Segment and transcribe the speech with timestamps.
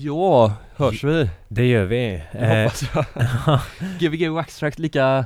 [0.00, 1.30] Ja, hörs vi?
[1.48, 2.22] Det gör vi.
[2.32, 3.60] Det Eh, hoppas jag.
[4.12, 5.24] Gbg och Extract lika,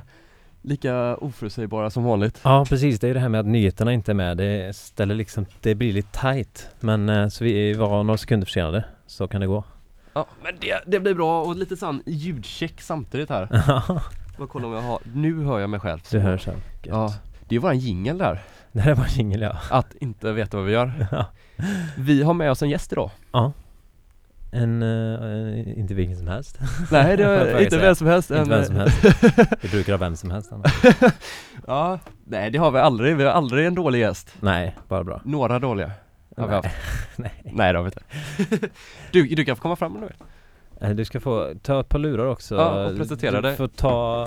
[0.62, 2.40] lika oförutsägbara som vanligt.
[2.42, 4.36] ja precis, det är det här med att nyheterna inte är med.
[4.36, 6.68] Det ställer liksom, det blir lite tight.
[6.80, 8.84] Men eh, så vi var några sekunder försenade.
[9.06, 9.64] Så kan det gå.
[10.12, 13.46] Ja, men det, det blir bra och lite sån ljudcheck samtidigt här.
[14.38, 16.00] Bara kolla om jag har, nu hör jag mig själv.
[16.10, 16.60] du hör själv.
[16.82, 17.14] Ja,
[17.48, 18.42] det är våran jingel där.
[18.72, 19.56] Det här var jingel ja.
[19.70, 21.06] Att inte veta vad vi gör.
[21.10, 21.26] Ja.
[21.96, 23.10] Vi har med oss en gäst idag.
[24.54, 26.58] En, eh, inte vilken som helst.
[26.90, 28.30] Nej det jag inte vem som helst.
[28.30, 28.96] inte en- vem som helst.
[29.60, 30.50] Vi brukar ha vem som helst.
[31.66, 33.16] Ja, nej det har vi aldrig.
[33.16, 34.34] Vi har aldrig en dålig gäst.
[34.40, 35.20] Nej, bara bra.
[35.24, 35.90] Några dåliga.
[36.36, 36.56] har vi Nej.
[36.62, 36.76] haft.
[37.16, 37.42] Nej.
[37.44, 38.68] Nej det har vi inte.
[39.10, 40.12] Du, du kan få komma fram nu.
[40.80, 42.54] Eh, Du ska få ta ett par lurar också.
[42.54, 43.56] Ja, och presentera du dig.
[43.56, 44.26] får ta...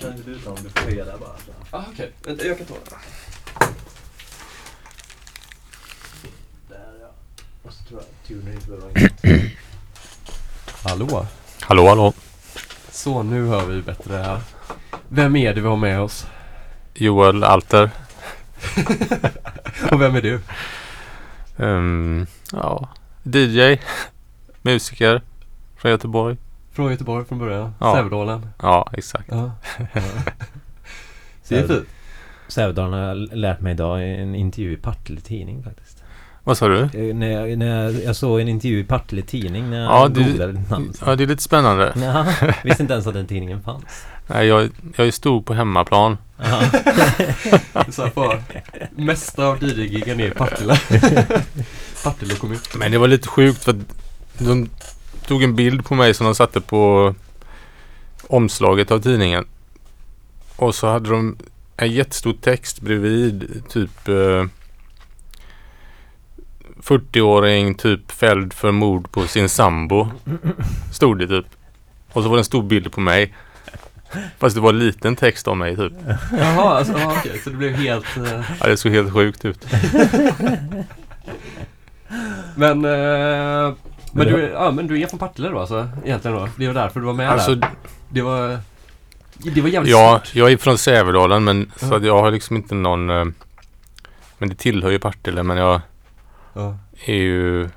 [0.00, 1.30] Kan du ta om du får där bara?
[1.80, 2.48] Ah, okej, okay.
[2.48, 2.96] jag kan ta det.
[6.68, 7.10] Där ja.
[7.62, 9.10] Och så tror jag tuner inte behöver
[10.84, 11.26] Hallå.
[11.60, 12.12] Hallå hallå.
[12.90, 14.40] Så nu hör vi bättre här.
[15.08, 16.26] Vem är det vi har med oss?
[16.94, 17.90] Joel Alter.
[19.92, 20.40] Och vem är du?
[21.56, 22.88] Ehm, ja,
[23.22, 23.76] DJ.
[24.62, 25.22] Musiker.
[25.76, 26.36] Från Göteborg.
[26.72, 27.74] Från Göteborg från början.
[27.80, 27.94] Ja.
[27.94, 28.50] Sävedalen.
[28.62, 29.28] Ja, exakt.
[29.28, 29.50] Ja.
[31.42, 31.70] Fint.
[32.48, 35.99] Sävedalen har jag lärt mig idag i en intervju i Partille Tidning faktiskt.
[36.44, 36.80] Vad sa du?
[36.82, 40.08] Eh, När jag, när jag, jag såg en intervju i Partille Tidning när jag Ja,
[40.08, 40.92] du- googlade ditt namn.
[41.06, 41.92] Ja, det är lite spännande.
[41.96, 42.26] Ja,
[42.64, 43.84] visste inte ens att den tidningen fanns.
[44.26, 46.16] Nej, jag, jag är stor på hemmaplan.
[47.90, 48.42] Så här.
[48.96, 50.80] Mesta av DJ-giggen är i Partille.
[52.04, 52.58] Partille kommun.
[52.76, 53.76] Men det var lite sjukt för att
[54.38, 54.68] de
[55.26, 57.14] tog en bild på mig som de satte på
[58.26, 59.44] omslaget av tidningen.
[60.56, 61.36] Och så hade de
[61.76, 64.44] en jättestor text bredvid typ eh,
[66.82, 70.08] 40-åring typ fälld för mord på sin sambo.
[70.92, 71.46] Stod det typ.
[72.12, 73.34] Och så var det en stor bild på mig.
[74.38, 75.92] Fast det var en liten text om mig typ.
[76.38, 77.40] Jaha, alltså, okej.
[77.44, 78.16] Så det blev helt...
[78.16, 79.66] eh, Ja, det såg helt sjukt ut.
[82.56, 82.84] Men...
[82.84, 83.72] Eh,
[84.12, 85.88] men du, är- ja, men du är från Partille då alltså?
[86.04, 86.48] Egentligen då?
[86.56, 87.70] Det var därför du var med Alltså, där?
[88.08, 88.58] Det var...
[89.38, 90.36] Det var jävligt ja, stort.
[90.36, 93.24] jag är från Sävedalen men så att jag har liksom inte någon eh,
[94.38, 95.80] Men det tillhör ju Partille men jag
[96.52, 96.78] Ja.
[97.04, 97.68] är ju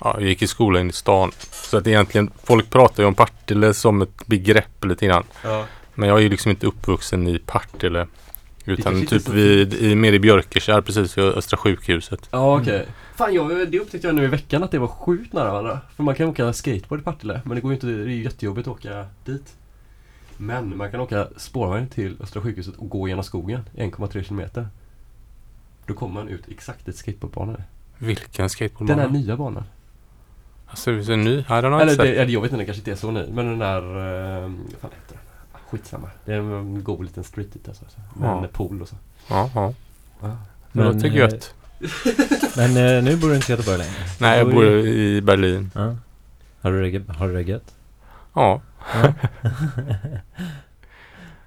[0.00, 1.30] Ja, jag gick i skolan i stan.
[1.50, 5.24] Så att egentligen, folk pratar ju om Partille som ett begrepp lite grann.
[5.44, 5.66] Ja.
[5.94, 8.06] Men jag är ju liksom inte uppvuxen i Partille.
[8.64, 12.28] Utan typ så vid, i, mer i Björkekärr precis vid Östra sjukhuset.
[12.30, 12.86] Ja okej.
[13.16, 15.80] Fan jag, det upptäckte jag nu i veckan att det var sjukt nära varandra.
[15.96, 18.68] För man kan åka skateboard i Partille men det går ju inte, det är jättejobbigt
[18.68, 19.54] att åka dit.
[20.36, 24.68] Men man kan åka spårvagn till Östra sjukhuset och gå genom skogen i 1,3 kilometer.
[25.86, 27.64] Då kommer man ut exakt dit skateboardbanan är.
[28.04, 29.06] Vilken Den här skateboardbana?
[29.08, 29.64] nya banan.
[30.66, 31.34] Alltså, är det ny?
[31.36, 33.26] Den har jag Eller det, eller jag vet inte, den kanske inte är så ny.
[33.32, 35.18] Men den där, eh, vad fan heter den?
[35.52, 36.10] Ah, Skitsamma.
[36.24, 37.84] Det är en god liten street dit alltså.
[38.14, 38.42] Med Ja.
[38.44, 38.96] en pool och så.
[39.30, 39.74] Ja, ja.
[40.20, 40.26] Ja.
[40.28, 40.36] Det
[40.72, 41.54] Men, låter eh, gött.
[42.56, 43.92] Men eh, nu bor du inte i Göteborg längre?
[44.20, 45.70] Nej, jag bor i- i Berlin.
[45.74, 45.96] Ja.
[46.60, 47.74] Har du det, har du det gött?
[48.34, 48.60] Ja.
[48.94, 49.12] Ja.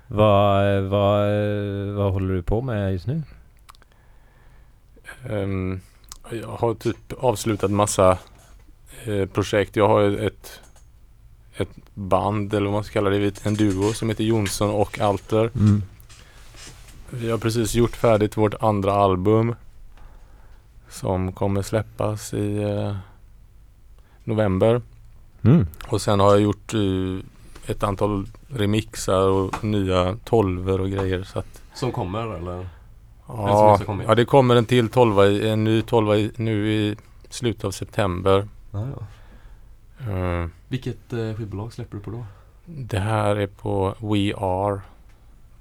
[0.07, 1.29] vad, vad,
[1.95, 3.23] vad håller du på med just nu?
[5.29, 5.81] Ehm,
[6.31, 8.17] jag har typ avslutat massa
[9.05, 9.75] eh, projekt.
[9.75, 10.59] Jag har ju ett,
[11.57, 15.51] ett band eller vad man ska kalla det, en duo som heter Jonsson och Alter.
[15.55, 15.83] Mm.
[17.09, 19.55] Vi har precis gjort färdigt vårt andra album
[20.89, 22.95] som kommer släppas i eh,
[24.23, 24.81] november.
[25.41, 25.67] Mm.
[25.87, 31.23] Och sen har jag gjort eh, ett antal remixar och nya tolver och grejer.
[31.23, 32.67] Så att, Som kommer eller?
[33.27, 36.95] Ja, ja, det kommer en till tolva, i, en ny tolva i, nu i
[37.29, 38.47] slutet av september.
[38.71, 40.11] Ja, ja.
[40.11, 42.25] Eh, Vilket eh, skivbolag släpper du på då?
[42.69, 44.81] det här är på We Are.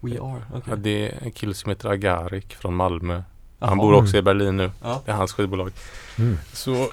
[0.00, 0.42] We Are?
[0.50, 0.62] Okej.
[0.68, 3.22] Ja, det är en kille som heter Agarik från Malmö.
[3.58, 3.68] Jaha.
[3.68, 4.70] Han bor också i Berlin nu.
[4.82, 5.02] Ja.
[5.04, 5.72] Det är hans skivbolag.
[6.18, 6.38] Mm.
[6.52, 6.88] Så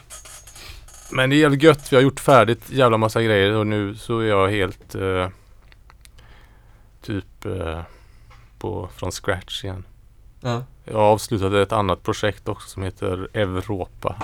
[1.11, 1.91] Men det är jävligt gött.
[1.91, 5.27] Vi har gjort färdigt jävla massa grejer och nu så är jag helt eh,
[7.01, 7.81] typ eh,
[8.59, 9.83] på, från scratch igen.
[10.43, 10.63] Ja.
[10.85, 14.15] Jag har avslutat ett annat projekt också som heter Europa.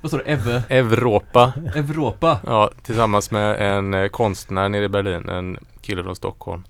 [0.00, 0.22] Vad sa du?
[0.26, 0.62] Eve?
[0.68, 1.52] Europa.
[1.74, 2.40] Europa?
[2.46, 5.28] Ja, tillsammans med en eh, konstnär nere i Berlin.
[5.28, 6.62] En kille från Stockholm.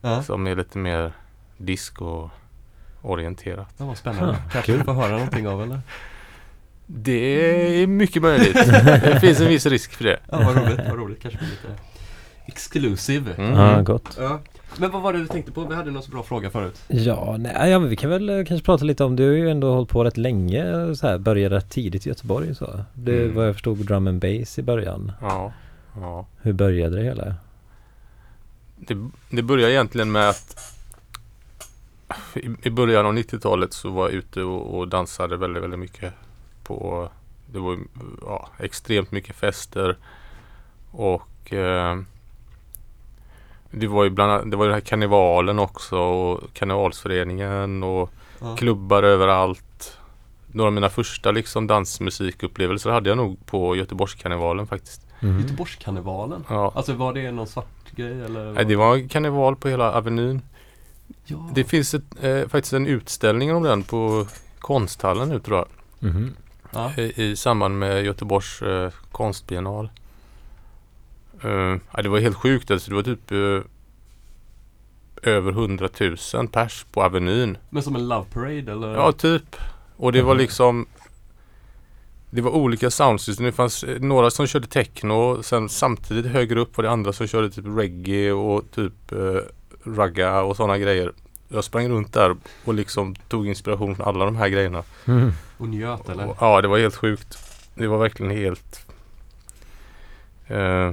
[0.00, 0.22] Ja.
[0.22, 1.12] Som är lite mer
[1.56, 3.68] disco-orienterat.
[3.78, 4.32] Det var spännande.
[4.44, 5.80] Ja, Kanske vi får höra någonting av eller?
[6.86, 8.54] Det är mycket möjligt.
[8.54, 10.18] det finns en viss risk för det.
[10.30, 10.80] Ja, vad roligt.
[10.88, 11.22] Vad roligt.
[11.22, 11.68] Kanske blir lite
[12.46, 13.34] exclusive.
[13.38, 13.52] Mm.
[13.58, 14.16] Ja, gott.
[14.20, 14.40] Ja.
[14.78, 15.64] Men vad var det du tänkte på?
[15.64, 16.82] Vi hade någon så bra fråga förut.
[16.88, 19.50] Ja, nej, ja, men vi kan väl eh, kanske prata lite om, du har ju
[19.50, 22.84] ändå hållit på rätt länge eh, så här, började rätt tidigt i Göteborg så.
[22.94, 23.34] Det Mm.
[23.34, 25.12] vad jag förstod drum and bass i början.
[25.20, 25.52] Ja.
[25.96, 26.26] ja.
[26.42, 27.34] Hur började det hela?
[28.76, 30.74] Det, det började egentligen med att
[32.34, 36.12] i, i början av 90-talet så var jag ute och, och dansade väldigt, väldigt mycket
[36.62, 37.08] på
[37.52, 37.78] det var
[38.22, 39.96] ja, extremt mycket fester
[40.90, 41.98] och eh,
[43.76, 48.10] det var ju bland annat, det var den här karnevalen också och karnevalsföreningen och
[48.40, 48.56] Ja.
[48.56, 49.98] klubbar överallt.
[50.46, 55.06] Några av mina första liksom dansmusikupplevelser hade jag nog på Göteborgskarnevalen faktiskt.
[55.20, 55.40] Mm.
[55.40, 56.44] Göteborgskarnevalen?
[56.48, 56.72] Ja.
[56.74, 58.52] Alltså var det någon svart grej eller?
[58.52, 60.42] Nej, det var karneval på hela Avenyn.
[61.24, 61.50] Ja.
[61.54, 64.26] Det finns ett, eh, faktiskt en utställning om den på
[64.58, 65.68] Konsthallen nu tror jag.
[66.10, 66.36] Mhm.
[66.70, 66.92] ja.
[66.96, 69.90] I, i samband med Göteborgs eh, konstbiennal.
[71.42, 72.90] Ja, det var helt sjukt alltså.
[72.90, 73.60] Det var typ eh,
[75.34, 75.88] över 100
[76.34, 77.58] 000 pers på Avenyn.
[77.70, 78.94] Men som en love parade eller?
[78.94, 79.56] Ja, typ.
[79.96, 80.40] Och det var Mhm.
[80.40, 80.86] liksom
[82.30, 83.46] Det var olika soundsystem.
[83.46, 85.42] Det fanns eh, några som körde techno.
[85.42, 89.40] Sen samtidigt högre upp var det andra som körde typ reggae och typ eh,
[89.84, 91.12] ragga och sådana grejer.
[91.48, 94.82] Jag sprang runt där och liksom tog inspiration från alla de här grejerna.
[95.04, 95.32] Mhm.
[95.58, 96.28] Och njöt eller?
[96.28, 97.38] Och, ja, det var helt sjukt.
[97.74, 98.86] Det var verkligen helt...
[100.46, 100.92] Eh,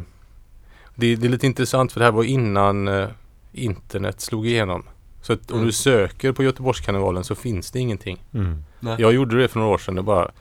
[0.96, 3.08] det, det är lite intressant för det här var innan eh,
[3.52, 4.84] internet slog igenom.
[5.22, 5.66] Så att om Mm.
[5.68, 8.24] du söker på Göteborgskarnevalen så finns det ingenting.
[8.34, 8.64] Mm.
[8.80, 8.96] Nej.
[9.00, 9.96] Jag gjorde det för några år sedan.
[9.96, 10.32] Det bara...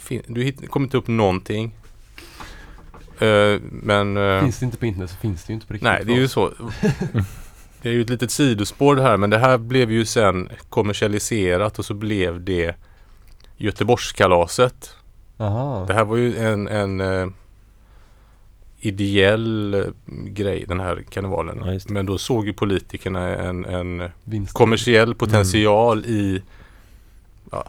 [0.00, 1.74] Fin- du hitt- kommer inte upp någonting.
[3.18, 4.16] Eh, men...
[4.16, 5.84] eh, Finns det inte på internet så finns det ju inte på riktigt.
[5.84, 6.50] nej, det är ju så.
[7.82, 9.16] Det är ju ett litet sidospår det här.
[9.16, 12.74] Men det här blev ju sen kommersialiserat och så blev det
[13.56, 14.96] Göteborgskalaset.
[15.38, 15.84] Aha.
[15.88, 17.26] Det här var ju en, en eh,
[18.86, 21.62] ideell eh, grej den här karnevalen.
[21.64, 21.80] Ja.
[21.88, 24.10] Men då såg ju politikerna en, en
[24.52, 26.42] kommersiell potential i
[27.52, 27.64] ja,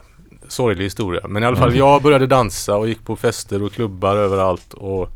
[0.47, 1.27] sorglig historia.
[1.27, 1.79] Men i alla fall Mm.
[1.79, 5.09] jag började dansa och gick på fester och klubbar överallt och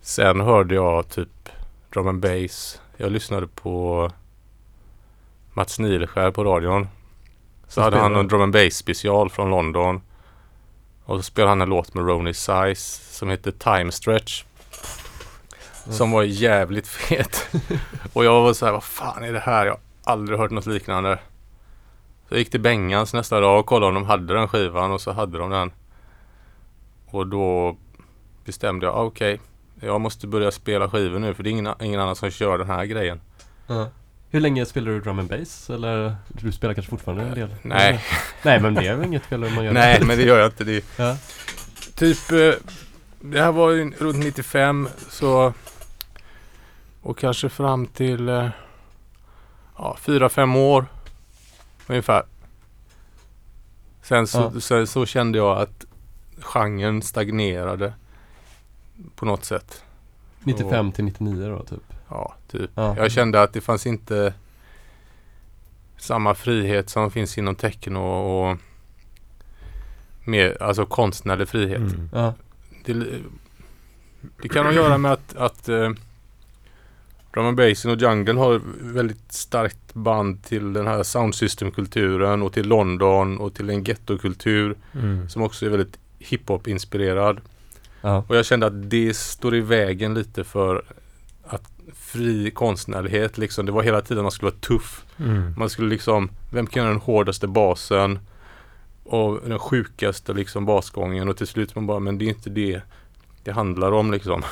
[0.00, 1.48] sen hörde jag typ
[1.92, 2.80] drum and bass.
[2.96, 4.10] Jag lyssnade på
[5.54, 6.88] Mats Nileskär på radion.
[7.68, 10.00] Så hade han en drum and bass special från London.
[11.04, 14.44] Och så spelade han en låt med Ronnie Size som heter Time Stretch.
[15.88, 17.48] Som var jävligt fet.
[18.12, 19.66] och jag var så här, vad fan är det här?
[19.66, 19.80] Jag har
[20.12, 21.18] aldrig hört något liknande.
[22.28, 25.00] Så jag gick till Bengans nästa dag och kollade om de hade den skivan och
[25.00, 25.70] så hade de den.
[27.06, 27.76] Och då
[28.44, 29.40] bestämde jag, ah, okej,
[29.80, 32.66] jag måste börja spela skivor nu för det är ingen, ingen annan som kör den
[32.66, 33.20] här grejen.
[33.66, 33.88] Ja.
[34.30, 35.70] Hur länge spelar du drum and bass?
[35.70, 37.54] Eller du spelar kanske fortfarande en del?
[37.62, 38.04] Nej,
[38.42, 40.06] Nej men det är väl inget fel om man gör nej det?
[40.06, 40.64] men det gör jag inte.
[40.64, 41.16] Det, Ja.
[41.94, 42.52] Typ, eh,
[43.20, 45.52] det här var ju runt 95 så
[47.02, 48.48] och kanske fram till eh,
[49.78, 50.86] ja, 4-5 år
[51.86, 52.22] ungefär.
[54.02, 54.60] Sen så, Ja.
[54.60, 55.84] sen så kände jag att
[56.40, 57.92] genren stagnerade
[59.14, 59.84] på något sätt.
[60.44, 61.94] 95 till 99 då typ?
[62.08, 62.70] Ja, typ.
[62.74, 62.96] Ja.
[62.96, 64.34] Jag kände att det fanns inte
[65.96, 68.56] samma frihet som finns inom techno och
[70.24, 71.78] mer, alltså konstnärlig frihet.
[71.78, 72.10] Mm.
[72.12, 72.34] Ja.
[72.84, 72.94] Det,
[74.42, 75.90] det kan ha att göra med att, att eh,
[77.34, 82.68] drum and bassen och junglen har väldigt starkt band till den här soundsystem-kulturen och till
[82.68, 85.28] London och till en ghettokultur Mm.
[85.28, 87.40] som också är väldigt hiphop-inspirerad.
[88.00, 88.24] Ja.
[88.28, 90.82] Och jag kände att det står i vägen lite för
[91.46, 93.66] att fri konstnärlighet liksom.
[93.66, 95.04] Det var hela tiden man skulle vara tuff.
[95.18, 95.54] Mm.
[95.56, 98.18] Man skulle liksom, vem kan göra den hårdaste basen?
[99.04, 102.80] Och den sjukaste liksom basgången och till slut man bara, men det är inte det
[103.44, 104.42] det handlar om liksom.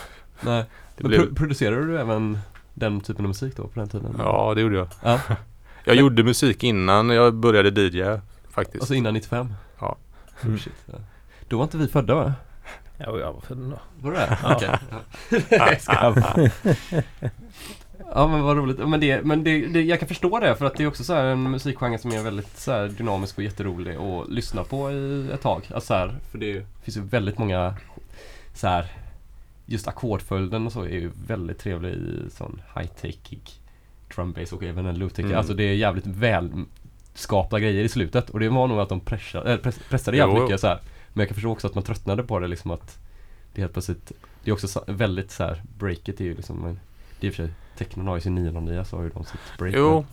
[0.40, 0.64] Nej.
[0.96, 2.38] Men blev, pro- producerade du även
[2.78, 4.14] den typen av musik då på den tiden?
[4.18, 4.88] ja, det gjorde jag.
[5.02, 5.20] Ja.
[5.84, 8.02] Jag gjorde musik innan jag började DJ
[8.50, 8.82] faktiskt.
[8.82, 9.54] Alltså innan 95?
[9.80, 9.96] Ja.
[10.44, 10.72] Oh, shit.
[10.86, 10.94] Ja.
[11.48, 12.34] Då var inte vi födda va?
[12.96, 13.78] Ja, jag var född då.
[14.00, 14.38] Var det det?
[14.42, 16.14] Ja.
[16.16, 16.52] Okej.
[18.14, 18.88] Ja men vad roligt.
[18.88, 21.14] Men, det, men det, det, jag kan förstå det för att det är också så
[21.14, 25.30] här en musikgenre som är väldigt så här dynamisk och jätterolig att lyssna på i
[25.32, 25.62] ett tag.
[25.74, 27.74] Alltså så här, för det finns ju väldigt många
[28.54, 28.86] så här
[29.70, 33.40] Just ackordföljden och så är ju väldigt trevlig i sån high-techig
[34.14, 35.24] drum och även en low-tech.
[35.24, 35.38] Mm.
[35.38, 39.52] Alltså det är jävligt välskapta grejer i slutet och det var nog att de pressade,
[39.52, 40.80] äh, press, pressade jävligt Jo, mycket så här.
[41.12, 42.98] Men jag kan förstå också att man tröttnade på det liksom att
[43.54, 44.12] det helt plötsligt
[44.44, 46.80] Det är också så, väldigt så här breaket är ju liksom en,
[47.20, 49.24] Det är i och för sig Technon har ju sin 909 så har ju de
[49.24, 50.04] sitt break Jo.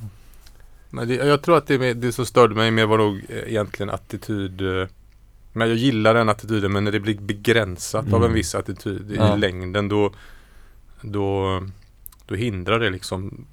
[0.90, 3.90] Men det, jag tror att det, det som störde mig mer var nog eh, egentligen
[3.90, 4.62] attityd.
[5.58, 8.24] Men jag gillar den attityden men när det blir begränsat av Mm.
[8.24, 9.36] en viss attityd Ja.
[9.36, 10.12] i längden då,
[11.02, 11.62] då
[12.28, 13.46] då hindrar det liksom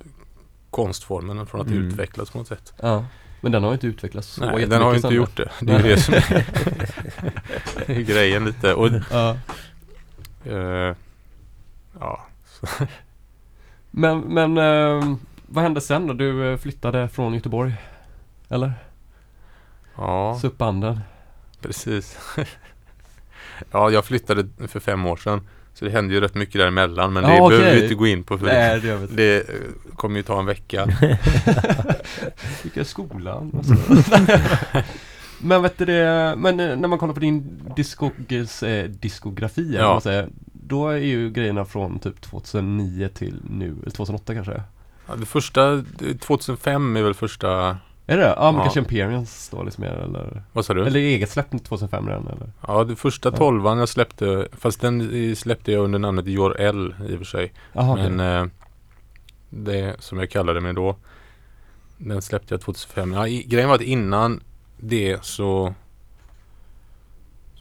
[0.71, 1.89] konstformen från att Mm.
[1.89, 2.73] utvecklas på något sätt.
[2.83, 3.05] Ja.
[3.41, 5.51] Men den har inte utvecklats så Nej, den har ju inte sen gjort det.
[5.61, 6.21] Det är ju det som är,
[7.87, 8.75] det är grejen lite.
[8.75, 9.37] Och, Ja.
[10.45, 10.97] eh,
[12.01, 12.27] ja,
[13.91, 15.15] Men, men eh,
[15.47, 16.15] vad hände sen då?
[16.15, 17.75] Du flyttade från Göteborg?
[18.49, 18.73] Eller?
[19.97, 21.01] ja Så upp banden?
[21.63, 22.19] Precis.
[23.71, 25.41] ja, jag flyttade för fem år sedan.
[25.75, 27.13] Så det hände ju rätt mycket däremellan.
[27.13, 27.59] Men Ja, det okej.
[27.59, 28.39] behöver vi inte gå in på.
[28.39, 29.45] För Nej, det det eh,
[29.97, 30.87] kommer ju ta en vecka.
[32.63, 33.51] Gick jag skolan?
[33.51, 33.75] och så.
[35.39, 40.01] men vet du det, men eh, när man kollar på din diskogis, eh, diskografi, Ja.
[40.01, 44.63] säger, då är ju grejerna från typ 2009 till nu, eller 2008 kanske?
[45.07, 45.85] Ja, det första,
[46.21, 47.77] 2005 är väl första,
[48.13, 48.63] Är det Ja, men Ja.
[48.63, 50.43] kanske Imperials då liksom mer eller?
[50.53, 50.87] vad sa du?
[50.87, 52.53] Eller eget släpp 2005 redan eller?
[52.67, 53.37] Ja, det första Ja.
[53.37, 57.53] tolvan jag släppte, fast den släppte jag under namnet Jor L i och för sig.
[57.75, 58.11] Okej.
[58.11, 58.47] Men eh,
[59.51, 60.97] det som jag kallade mig då,
[61.99, 63.13] den släppte jag 2005.
[63.13, 64.41] Ja, i, grejen var att innan
[64.79, 65.75] det så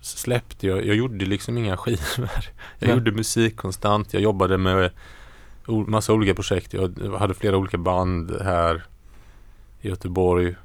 [0.02, 2.00] släppte jag, jag gjorde liksom inga skivor.
[2.80, 2.90] Jag Nej.
[2.90, 4.92] gjorde musik konstant, jag jobbade med
[5.88, 6.74] massa olika projekt.
[6.74, 8.84] Jag hade flera olika band här
[9.82, 10.56] i Göteborg.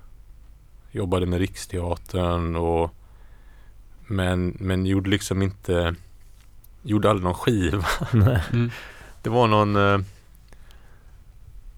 [0.90, 2.94] Jobbade med Riksteatern och
[4.06, 5.94] men, men gjorde liksom inte
[6.82, 7.86] Gjorde aldrig någon skiva.
[8.52, 8.70] Mm.
[9.22, 9.98] Det var någon eh,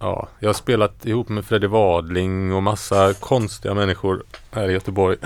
[0.00, 5.16] Ja, jag har spelat ihop med Freddy Wadling och massa konstiga människor här i Göteborg.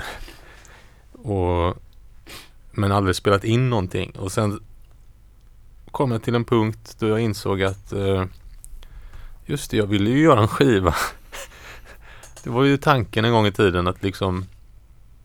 [1.11, 1.77] Och,
[2.71, 4.11] men aldrig spelat in någonting.
[4.19, 4.59] Och sen
[5.91, 8.25] kom jag till en punkt då jag insåg att eh,
[9.45, 10.95] just det, jag ville ju göra en skiva.
[12.43, 14.45] Det var ju tanken en gång i tiden att liksom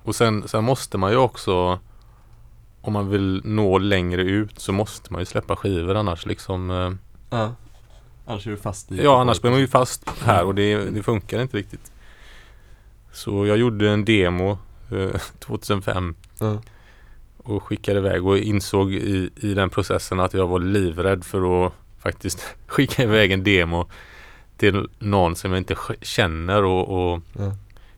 [0.02, 1.78] och sen, sen måste man ju också
[2.80, 6.92] om man vill nå längre ut så måste man ju släppa skivor annars liksom eh,
[7.30, 7.54] Ja.
[8.26, 11.02] Annars är du fast i Ja, annars blir man ju fast här och det, det
[11.02, 11.92] funkar inte riktigt.
[13.12, 14.58] Så jag gjorde en demo
[14.90, 16.58] eh, 2005 Ja.
[17.36, 21.72] och skickade iväg och insåg i, i den processen att jag var livrädd för att
[21.98, 23.88] faktiskt skicka iväg en demo
[24.58, 27.52] till någon som jag inte känner och, och Ja.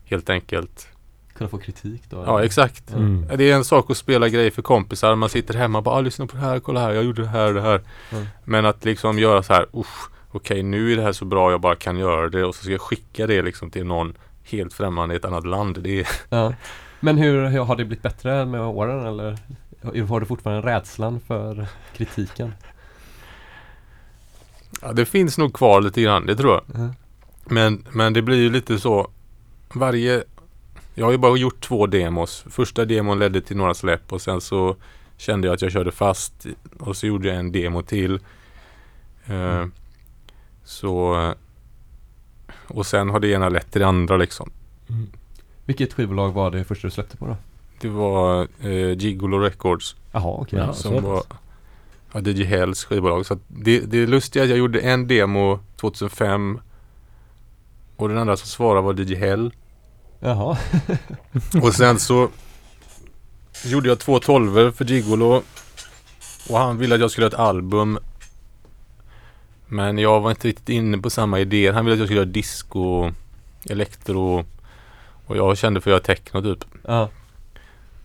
[0.05, 0.87] helt enkelt
[1.33, 2.23] Kunna få kritik då?
[2.25, 2.93] Ja, exakt.
[2.93, 3.25] Mm.
[3.37, 5.15] Det är en sak att spela grejer för kompisar.
[5.15, 7.27] Man sitter hemma och bara ah, lyssna på det här, kolla här, jag gjorde det
[7.27, 7.81] här och det här.
[8.11, 8.25] Mm.
[8.43, 11.61] Men att liksom göra så här, usch, okej nu är det här så bra jag
[11.61, 14.13] bara kan göra det och så ska jag skicka det liksom till någon
[14.43, 15.81] helt främmande i ett annat land.
[15.83, 16.53] Det är, Ja.
[16.99, 19.37] Men hur, hur har det blivit bättre med åren eller?
[20.07, 22.53] Har du fortfarande rädslan för kritiken?
[24.81, 26.63] Ja, det finns nog kvar lite grann, det tror jag.
[26.81, 26.89] Ja.
[27.45, 29.07] Men, men det blir ju lite så,
[29.73, 30.23] varje,
[30.95, 32.45] jag har ju bara gjort två demos.
[32.49, 34.75] Första demon ledde till några släpp och sen så
[35.17, 36.45] kände jag att jag körde fast
[36.79, 38.19] och så gjorde jag en demo till.
[39.25, 39.65] Eh,
[40.63, 41.33] Så
[42.67, 44.51] och sen har det ena lett till det andra liksom.
[44.89, 45.07] Mm.
[45.65, 47.35] Vilket skivbolag var det första du släppte på då?
[47.81, 50.59] Det var eh, Gigolo Records Jaha, okej.
[50.59, 51.23] Ja, så som var
[52.11, 53.25] ja, DJ Hells skivbolag.
[53.25, 56.59] Så det, det är lustigt att jag gjorde en demo 2005
[57.95, 59.53] och den andra som svarade var DJ Hell.
[60.19, 60.57] Jaha.
[61.61, 62.29] Och sen så
[63.65, 65.43] gjorde jag två tolver för Gigolo.
[66.49, 67.99] Och han ville att jag skulle göra ett album.
[69.67, 71.71] Men jag var inte riktigt inne på samma idé.
[71.71, 73.11] Han ville att jag skulle göra disco,
[73.69, 74.45] elektro.
[75.25, 76.65] Och jag kände för att göra techno typ.
[76.87, 77.09] Ja.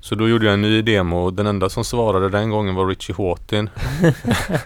[0.06, 2.86] Så då gjorde jag en ny demo och den enda som svarade den gången var
[2.86, 3.70] Richie Hawtin.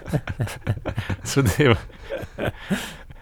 [1.23, 1.77] så det var,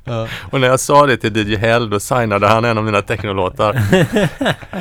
[0.03, 0.27] Ja.
[0.51, 3.81] och när jag sa det till DJ Hell då signade han en av mina technolåtar.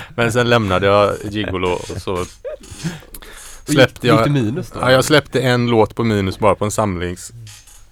[0.17, 2.25] Men sen lämnade jag Gigolo och så
[3.65, 4.79] släppte Gick, gick jag du minus då?
[4.83, 7.33] Ja, jag släppte en låt på minus bara på en samlings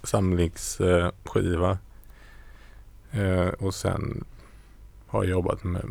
[0.02, 1.78] samlingsskiva.
[3.12, 4.24] Eh, eh, och sen
[5.06, 5.82] har jag jobbat med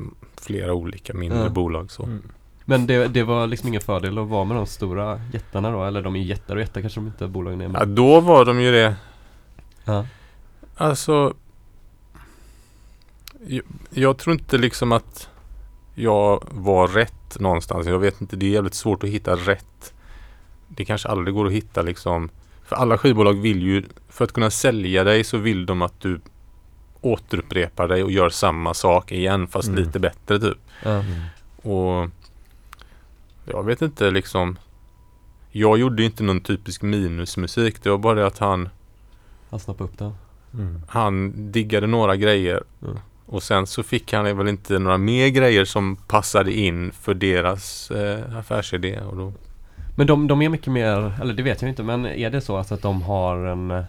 [0.42, 1.50] flera olika mindre Ja.
[1.50, 1.92] bolag.
[1.92, 2.04] Så.
[2.04, 2.22] Mm.
[2.66, 5.84] Men det, det var liksom ingen fördel att vara med de stora jättarna då?
[5.84, 7.82] Eller de är jättar och jättar kanske de inte bolagen är med?
[7.82, 8.96] Ja, då var de ju det.
[9.86, 10.06] Ja.
[10.76, 11.34] Alltså
[13.48, 15.30] jag, jag tror inte liksom att
[15.96, 17.88] jag var rätt någonstans.
[17.88, 19.94] Jag vet inte, det är jävligt svårt att hitta rätt.
[20.68, 22.30] Det kanske aldrig går att hitta liksom.
[22.66, 26.20] För alla skivbolag vill ju, för att kunna sälja dig så vill de att du
[27.02, 29.84] återupprepar dig och gör samma sak igen fast Mm.
[29.84, 30.58] lite bättre typ.
[30.84, 31.04] Mm.
[31.62, 32.10] Och
[33.46, 34.58] jag vet inte liksom.
[35.52, 37.84] Jag gjorde inte någon typisk minusmusik.
[37.84, 38.70] Det var bara det att han
[39.50, 40.14] Han snappade upp den.
[40.54, 40.82] Mm.
[40.88, 42.98] han diggade några grejer Mm.
[43.26, 47.92] och sen så fick han väl inte några mer grejer som passade in för deras
[47.92, 49.00] eh, affärsidé.
[49.00, 49.34] Och då,
[49.96, 52.58] Men de, de är mycket mer, eller det vet jag inte, men är det så
[52.58, 53.84] alltså att de har en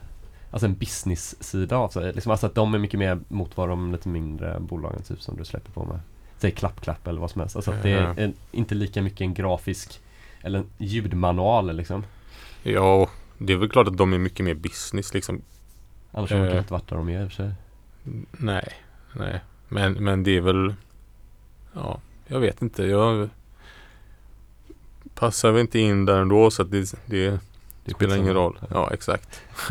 [0.51, 2.13] Alltså en business-sida av sig.
[2.13, 5.37] Liksom, alltså att de är mycket mer mot vad de lite mindre bolagen typ som
[5.37, 6.01] du släpper på med.
[6.39, 7.57] Säg klapp-klapp eller vad som helst.
[7.57, 10.01] Alltså att det är en, inte lika mycket en grafisk
[10.43, 12.05] eller en ljudmanual liksom.
[12.63, 15.43] Ja, det är väl klart att de är mycket mer business liksom.
[16.13, 16.59] Annars hade de Eh.
[16.59, 17.53] inte varit där de är i och för sig.
[18.33, 18.69] Nej,
[19.13, 19.41] nej.
[19.69, 20.75] Men, men det är väl...
[21.73, 22.85] Ja, jag vet inte.
[22.85, 23.29] Jag
[25.15, 27.41] passar väl inte in där ändå så att det, det
[27.87, 28.59] Det spelar ingen roll.
[28.71, 29.41] Ja, exakt.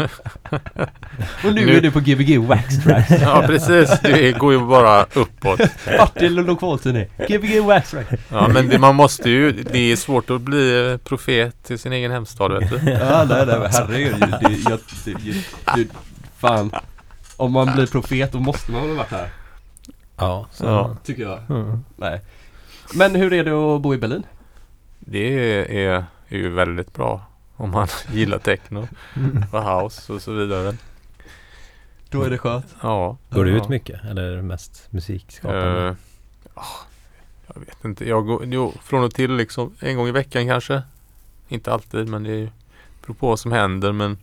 [1.43, 3.09] Och nu, Nu- är du på Gbg Wax Tracks.
[3.21, 3.99] Ja, precis.
[4.01, 5.59] Det går ju bara uppåt.
[5.97, 7.07] Partille och lokalturné.
[7.29, 8.11] Gbg Wax Tracks.
[8.29, 9.51] Ja, men det, man måste ju...
[9.51, 12.91] Det är svårt att bli eh, profet i sin egen hemstad, vet du.
[12.91, 14.19] Ja, nej, nej, herregud.
[14.19, 15.33] Det, det, jag, det, det,
[15.75, 15.87] det,
[16.37, 16.71] fan.
[17.37, 19.29] Om man blir profet då måste man väl ha varit här.
[20.17, 20.65] Ja, så.
[20.65, 20.97] Ja.
[21.03, 21.39] Tycker jag.
[21.49, 21.83] Mm.
[21.95, 22.21] Nej.
[22.93, 24.23] Men hur är det att bo i Berlin?
[24.99, 27.21] Det är, är ju väldigt bra
[27.57, 28.87] om man gillar techno
[29.51, 30.75] och house och så vidare.
[32.09, 32.75] Då är det skönt.
[32.81, 33.17] Ja.
[33.29, 35.95] Går du ut mycket eller är det mest musikskapande?
[36.53, 36.63] Ah,
[37.53, 38.09] jag vet inte.
[38.09, 40.81] Jag går jo, från och till liksom en gång i veckan kanske.
[41.47, 42.49] Inte alltid men det är ju
[43.01, 44.17] beror på vad som händer men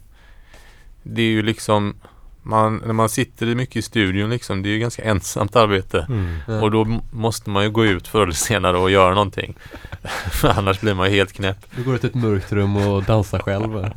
[1.03, 1.95] det är ju liksom
[2.43, 6.07] man, när man sitter i mycket i studion liksom det är ju ganska ensamt arbete.
[6.09, 6.63] Mm.
[6.63, 9.55] Och då måste man ju gå ut förr eller senare och göra någonting.
[10.43, 11.67] Annars blir man ju helt knäpp.
[11.77, 13.87] Du går ut i ett mörkt rum och dansar själv.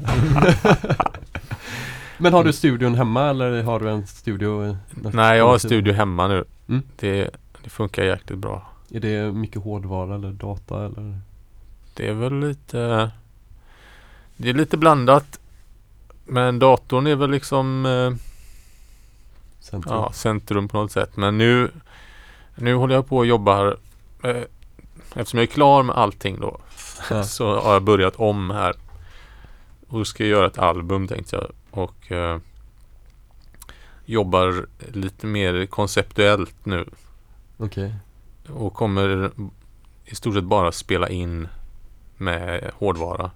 [2.18, 4.78] Men har du studion hemma eller har du en studio?
[4.92, 6.44] Nej, jag har studio hemma nu.
[6.70, 6.84] Mm.
[7.00, 7.30] Det,
[7.64, 8.72] det funkar jäkligt bra.
[8.92, 11.20] Är det mycket hårdvara eller data eller?
[11.94, 13.12] Det är väl lite
[14.38, 15.40] Det är lite blandat
[16.26, 18.35] Men datorn är väl liksom eh,
[19.66, 19.96] Centrum?
[19.96, 21.72] ja, centrum på något sätt Men nu
[22.56, 23.78] Nu håller jag på och jobbar
[24.24, 24.44] eh,
[25.16, 26.60] Eftersom jag är klar med allting då
[27.10, 27.24] Ja.
[27.24, 28.76] Så har jag börjat om här
[29.88, 32.40] Och ska göra ett album tänkte jag Och eh,
[34.06, 36.86] Jobbar lite mer konceptuellt nu
[37.58, 37.96] Okej.
[38.50, 39.32] Och kommer
[40.06, 41.48] i stort sett bara spela in
[42.18, 43.32] med hårdvara.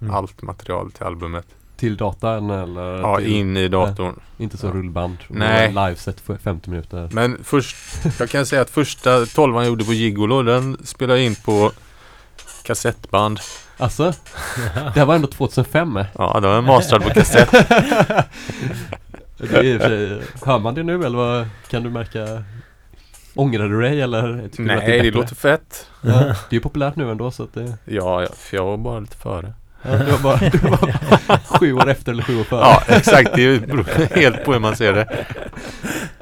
[0.00, 0.14] Mm.
[0.14, 1.46] Allt material till albumet.
[1.76, 3.00] Till datan eller?
[3.00, 4.20] Ja, till, in i datorn.
[4.38, 4.70] Inte så Ja.
[4.72, 5.16] rullband?
[5.28, 5.68] Nej.
[5.68, 7.08] Liveset för 50 minuter?
[7.12, 7.76] Men först,
[8.18, 11.72] jag kan säga att första tolvan jag gjorde på Gigolo, den spelade jag in på
[12.62, 13.40] kassettband.
[13.76, 14.12] Alltså?
[14.74, 16.06] Det här var ändå 2005 eh.
[16.18, 17.50] Ja, den var mastrad på kassett.
[19.38, 22.44] Det är sig, hör man det nu eller vad, kan du märka?
[23.34, 24.22] Ångrar du dig eller?
[24.32, 25.10] Nej, det, är bättre?
[25.10, 25.86] låter fett.
[26.00, 29.16] Ja, det är ju populärt nu ändå så att det Ja, jag var bara lite
[29.16, 29.52] före.
[29.84, 30.70] Ja, du, var bara, du var
[31.26, 32.60] bara sju år efter eller sju år före.
[32.60, 33.30] Ja, exakt.
[33.34, 33.84] Det är ju-
[34.20, 35.26] helt på hur man ser det.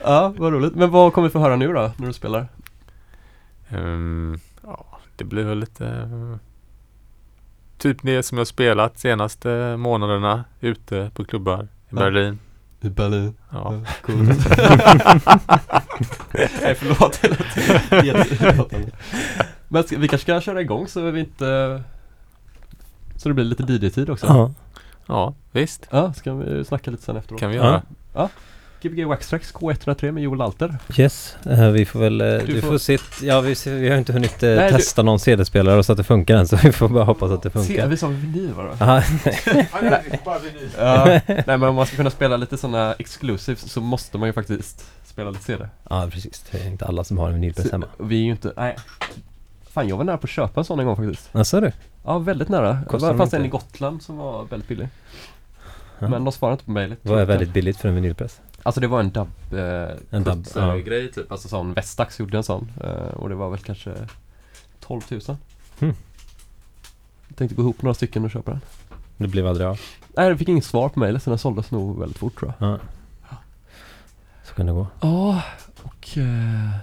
[0.05, 0.75] ja, vad roligt.
[0.75, 2.49] Men vad kommer vi få höra nu då, när du spelar?
[3.69, 6.09] Ehm, ja, det blir väl lite
[7.79, 11.97] Typ det som jag spelat senaste månaderna ute på klubbar i Ja.
[11.97, 12.39] Berlin.
[12.81, 13.35] I Berlin.
[13.51, 13.81] Ja.
[14.03, 14.49] Coolt.
[16.63, 17.21] Nej förlåt.
[19.69, 21.83] Men vi kanske ska köra igång så vi inte
[23.23, 24.27] Så det blir lite DJ-tid också.
[24.27, 24.51] Ja.
[25.07, 25.87] ja, visst.
[25.91, 27.41] Ja, ska vi snacka lite sen efteråt.
[27.41, 27.83] kan vi göra.
[28.83, 30.79] Gbg Waxtrax K103 med Joel Alter.
[30.99, 33.97] Yes, eh, vi får väl, eh, Du får- får, sitta, ja vi, ser- vi har
[33.99, 36.73] inte hunnit eh, Nej, du- testa någon CD-spelare så att det funkar än så vi
[36.73, 37.87] får bara hoppas att det Se, funkar.
[37.87, 38.85] vi sa vinyl va då?
[38.85, 39.03] Aha,
[40.79, 44.33] Ja, nej men om man ska kunna spela lite sådana exclusives så måste man ju
[44.33, 45.69] faktiskt spela lite CD.
[45.91, 47.87] ja precis, det är inte alla som har en vinylpress hemma.
[47.99, 48.77] Vi är ju inte, nej.
[49.71, 51.29] Fan jag var nära på att köpa en sån en gång faktiskt.
[51.33, 51.73] Jaså du?
[52.05, 52.79] Ja, väldigt nära.
[52.89, 53.37] Kostar det de fanns inte?
[53.37, 54.89] en i Gotland som var väldigt billig.
[55.99, 56.09] Ja.
[56.09, 56.99] Men de svarade inte på mejlet.
[57.03, 58.41] Vad är väldigt billigt för en vinylpress?
[58.63, 60.77] Alltså det var en dubb eh, En dubb, ja.
[60.77, 61.33] grej typ.
[61.33, 62.73] Alltså sån Vestax gjorde en sån.
[62.85, 63.95] Eh, och det var väl kanske
[64.81, 65.21] 12 000.
[65.79, 65.95] Hmm.
[67.29, 68.61] Jag tänkte gå ihop några stycken och köpa den.
[69.17, 69.81] Det blev aldrig av.
[70.17, 72.69] Nej, jag fick inget svar på mejlet så den såldes nog väldigt fort tror jag.
[72.71, 72.79] Ja.
[74.45, 74.87] Så kan det gå.
[75.01, 75.43] Ja,
[75.83, 76.77] och eh,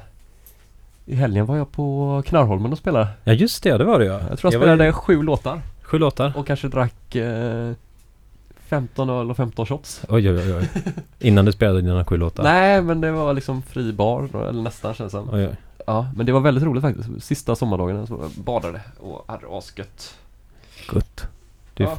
[1.10, 3.08] i helgen var jag på Knarrholmen och spelade.
[3.24, 4.20] Ja just det, det var det ja.
[4.30, 6.34] Jag tror jag var spelade ju- sju låtar Sju låtar.
[6.38, 7.72] och kanske drack eh,
[8.68, 10.02] 15 öl och 15 shots.
[10.10, 10.70] Oj oj oj.
[11.20, 12.44] Innan du spelade dina sju låtar.
[12.44, 15.20] Nej, men det var liksom fri bar, eller nästan känns det.
[15.20, 15.56] Oj oj.
[15.88, 17.10] Ja, men det var väldigt roligt faktiskt.
[17.20, 20.16] Sista sommardagen så jag badade och hade asgött.
[20.90, 21.28] Gott.
[21.74, 21.98] Du Ja.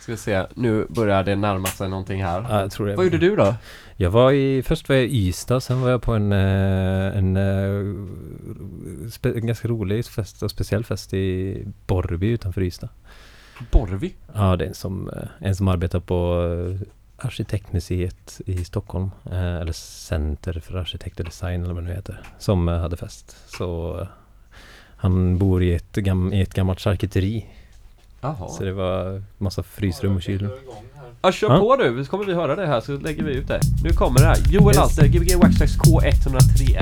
[0.00, 2.46] Ska vi se, nu börjar det närma sig någonting här.
[2.50, 2.96] Ja, jag tror det.
[2.96, 3.54] Vad gjorde du då?
[3.96, 7.36] Jag var i, först var jag i Ystad, sen var jag på en, eh, en,
[7.36, 12.88] eh, spe, en ganska rolig fest och speciell fest i Borrby utanför Ystad.
[13.72, 14.14] Borvi?
[14.34, 16.86] Ja, det är en som, eh, en som arbetar på eh,
[17.26, 19.10] Arkitektmuseet i Stockholm.
[19.30, 22.20] eh, Eller Center för arkitekt och design eller vad det nu heter.
[22.38, 23.36] Som eh, hade fest.
[23.46, 24.06] Så eh,
[24.96, 27.46] han bor i ett, gam, i ett gammalt charkuteri.
[28.48, 30.50] Så det var massa frysrum och kylrum.
[31.24, 31.58] Ja, kör Ja.
[31.58, 33.60] på nu så kommer vi höra det här så lägger vi ut det.
[33.84, 34.36] Nu kommer det här.
[34.50, 34.82] Joel Yes.
[34.84, 36.78] Alter, Gbg Waxtrax K103.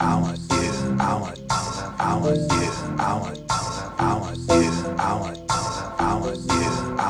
[0.00, 1.46] I want you, I want, you.
[1.50, 3.46] I want you, I want, you.
[3.98, 5.52] I want you, I want,
[6.00, 7.01] I want you.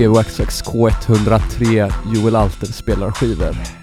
[0.00, 3.79] 20 K103 Joel Alter spelar skivor.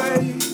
[0.00, 0.49] away.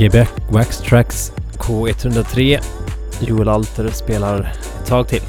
[0.00, 2.60] Quebec Wax Tracks K103.
[3.20, 5.22] Joel Alter spelar ett tag till.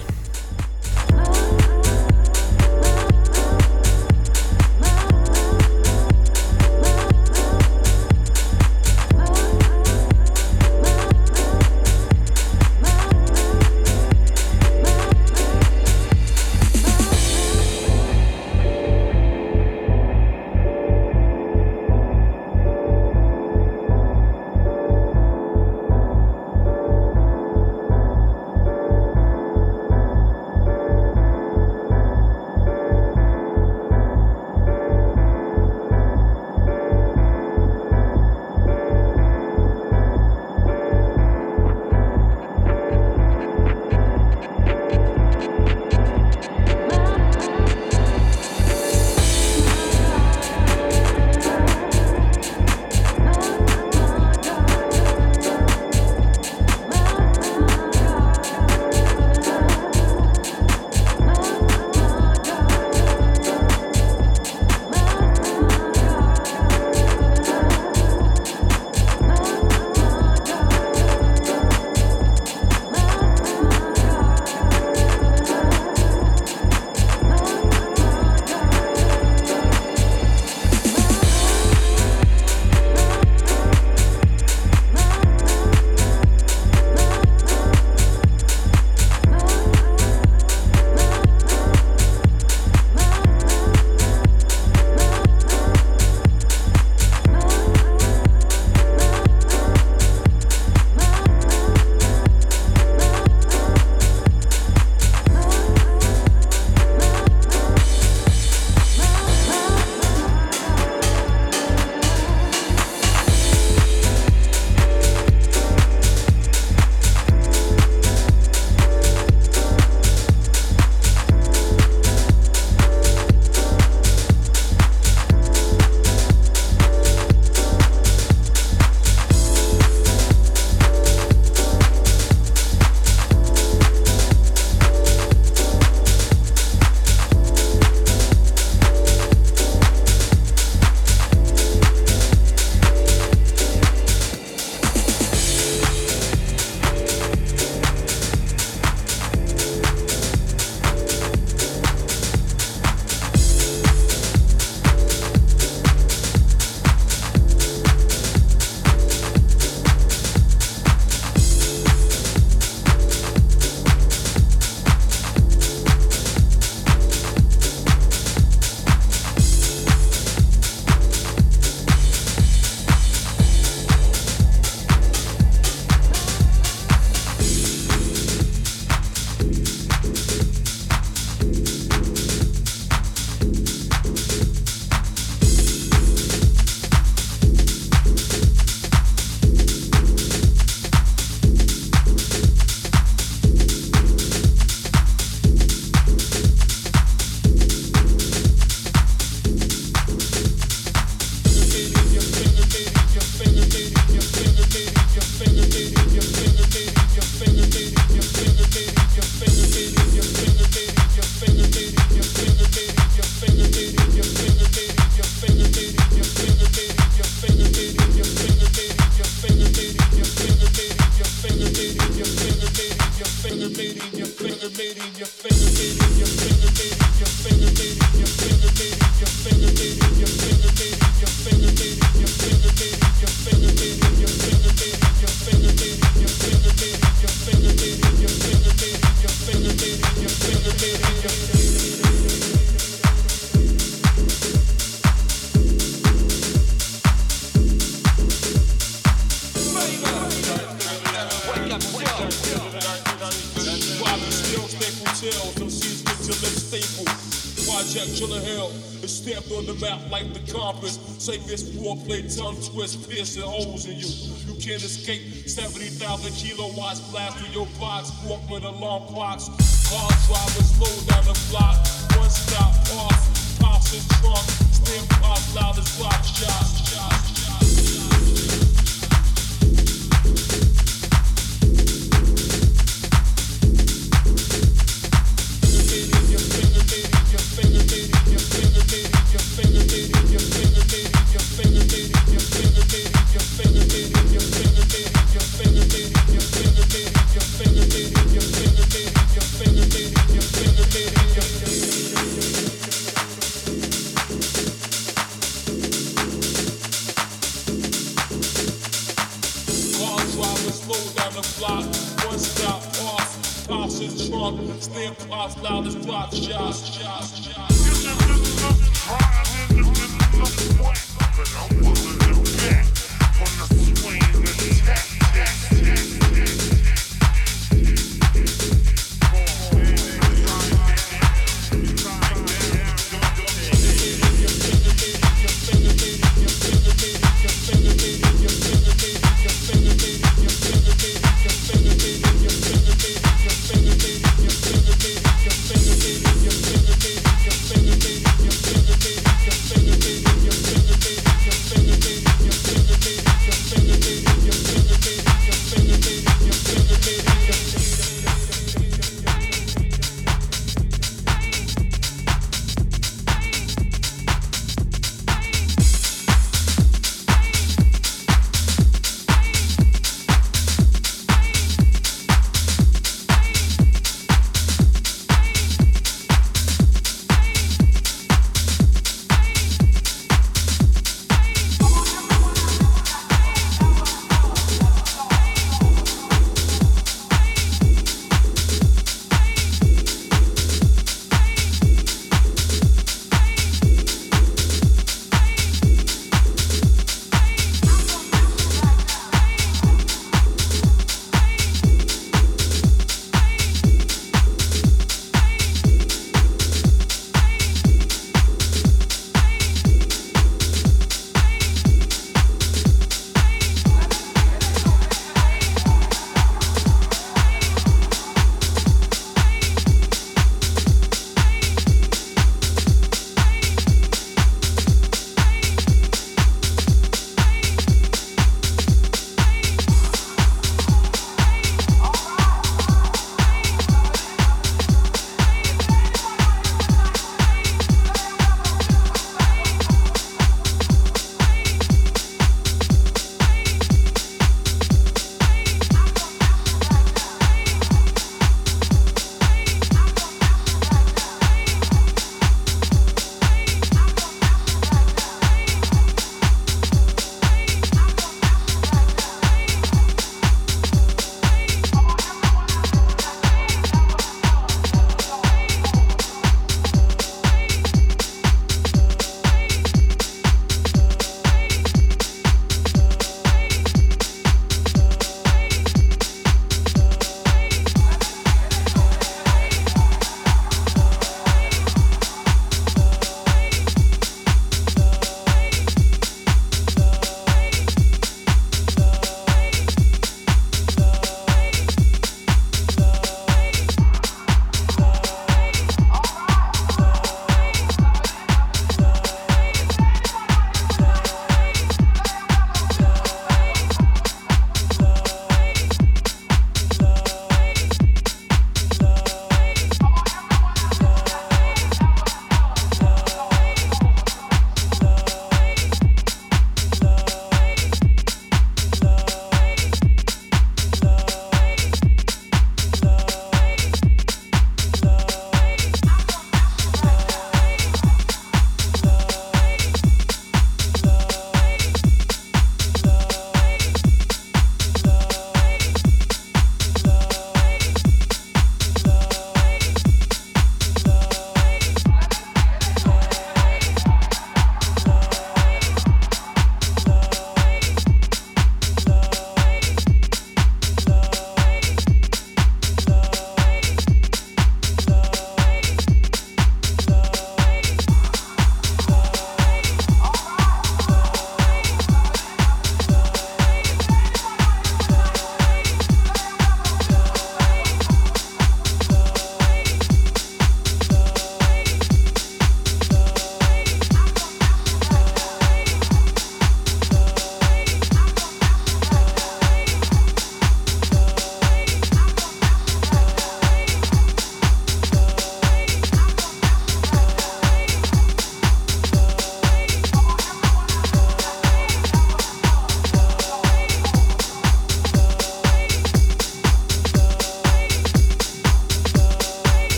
[264.61, 268.11] Can't escape 70,000 kilowatts blast through your box.
[268.27, 269.49] Walkman alarm clocks.
[269.89, 271.81] Car drivers slow down the block.
[272.15, 274.40] One stop, off, pops in trunk.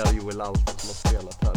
[0.00, 1.49] Älskar Joel Alter som har spelat här.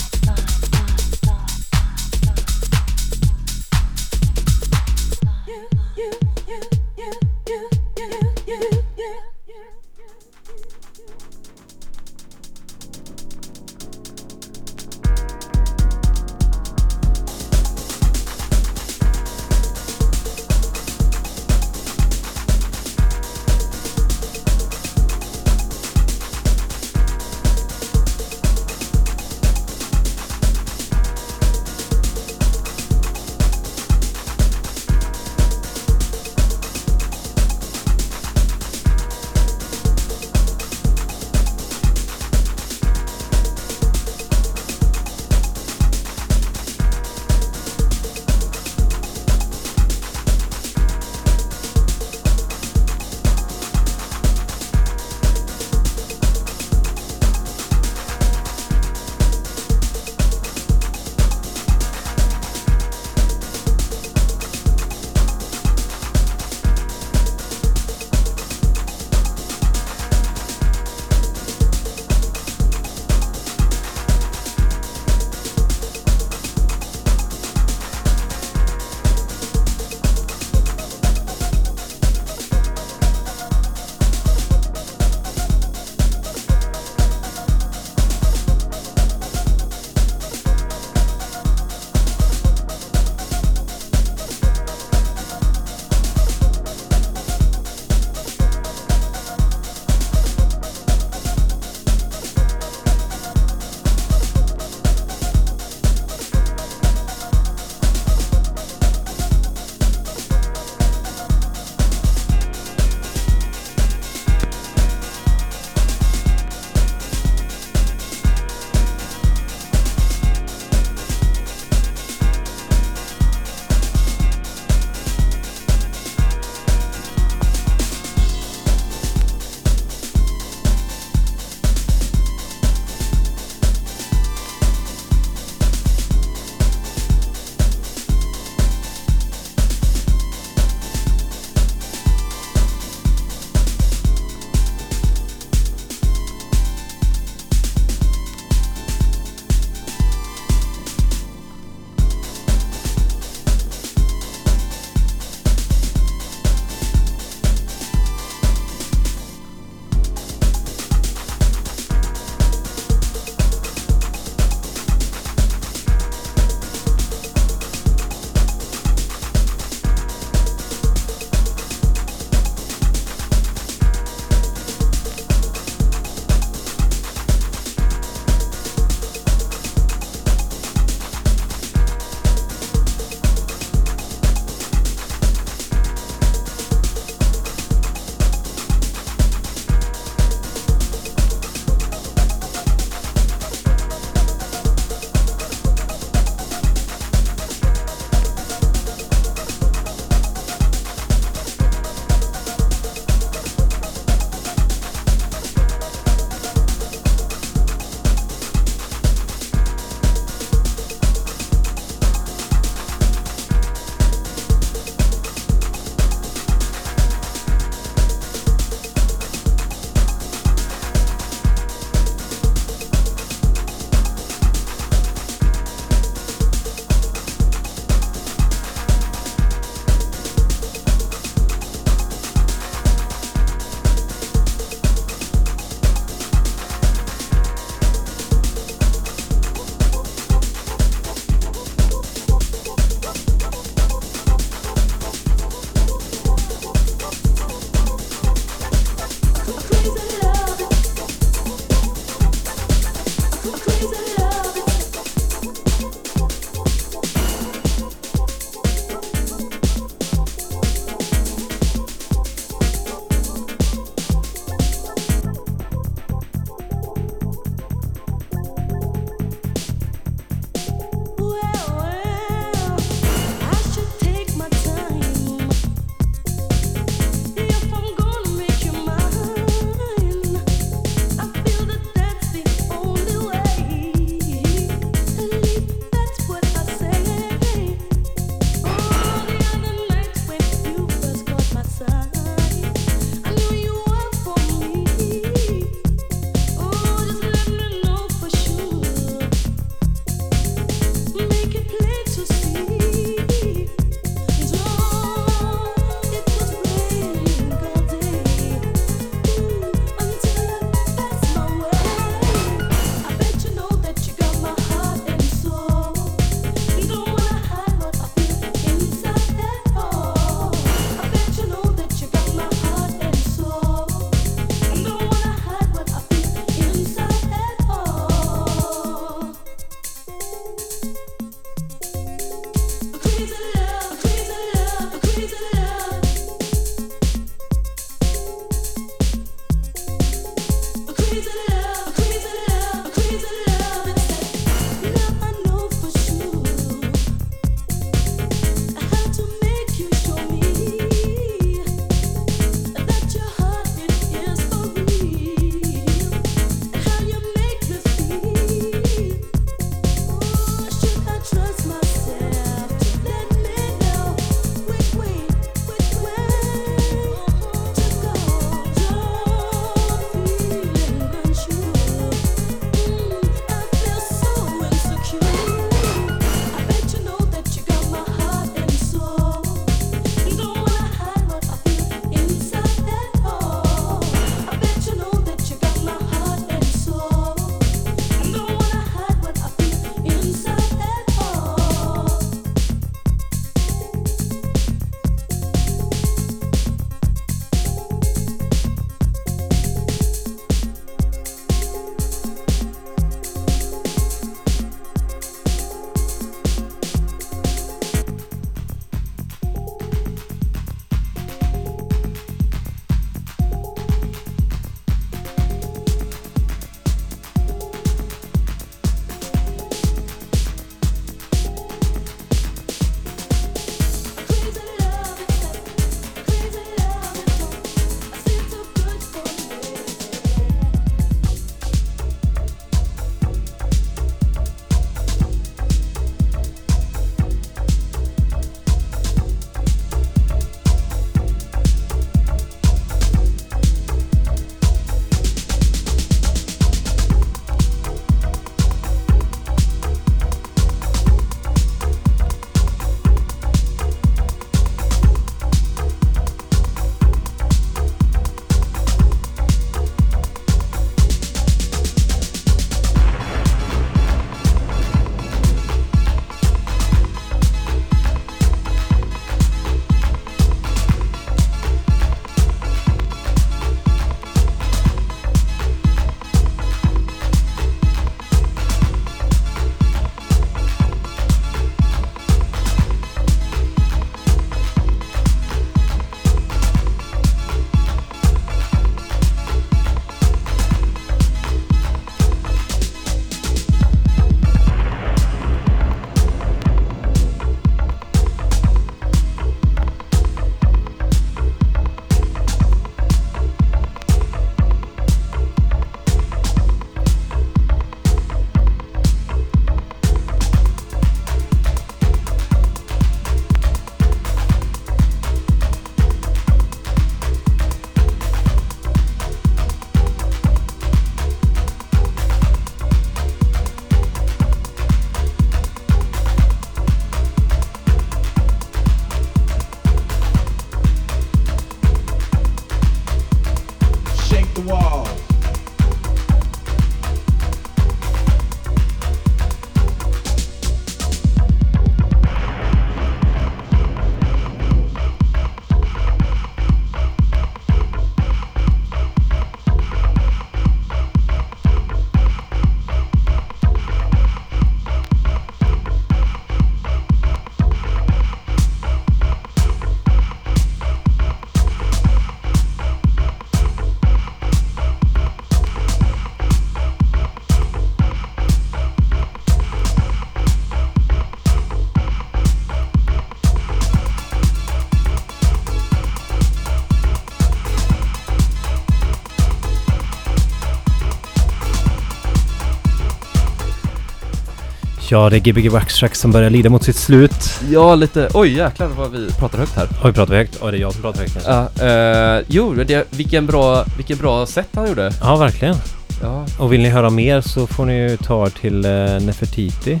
[585.14, 587.60] Ja, det är Gbg Waxtrax som börjar lida mot sitt slut.
[587.70, 588.28] Ja, lite...
[588.34, 589.88] Oj jäklar vad vi pratar högt här.
[590.04, 590.58] Oj, pratar vi högt?
[590.62, 591.50] Oj, det är jag som pratar högt kanske.
[591.80, 595.12] Ja, eh, jo, det, vilken bra, vilken bra set han gjorde.
[595.20, 595.76] Ja, verkligen.
[596.22, 598.90] Ja, Och vill ni höra mer så får ni ju ta er till eh,
[599.26, 600.00] Nefertiti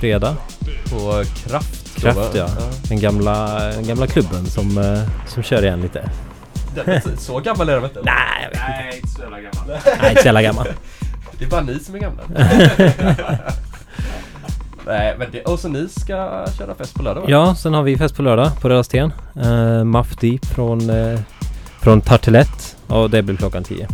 [0.00, 0.36] fredag.
[0.90, 2.00] på Kraft.
[2.00, 2.24] Kraft, va?
[2.34, 2.48] ja.
[2.88, 6.10] Den gamla, den gamla klubben som, eh, som kör igen lite.
[6.74, 8.00] Den, så gammal är den inte?
[8.04, 9.80] Nej, jag vet Nej, inte så jävla gammal.
[10.00, 10.66] Nej, inte så jävla gammal.
[11.38, 12.22] Det är bara ni som är gamla.
[14.88, 15.42] Nej, men det...
[15.42, 17.26] Och så ni ska köra fest på lördag va?
[17.30, 19.12] Ja, sen har vi fest på lördag på Röda Sten.
[19.44, 21.20] Uh, Muff Deep från, uh,
[21.80, 22.76] från Tartelett.
[22.86, 23.88] Och det blir klockan 10.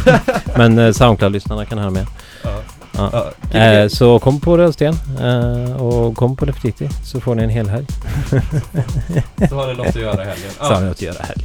[0.56, 2.06] Men uh, Soundcloud-lyssnarna kan höra med.
[2.44, 2.50] Ja.
[2.98, 7.42] Ja, Eh, så kom på Röda Sten eh, och kom på Nefertiti så får ni
[7.42, 7.86] en hel helg.
[9.48, 10.50] så har ni något att göra i helgen.
[10.58, 11.44] Så har ni något att göra helg.